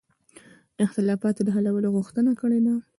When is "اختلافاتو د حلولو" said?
0.87-1.89